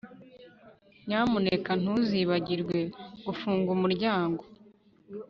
[1.07, 2.77] Nyamuneka ntuzibagirwe
[3.25, 4.41] gufunga umuryango